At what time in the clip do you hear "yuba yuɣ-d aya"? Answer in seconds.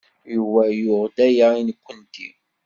0.35-1.47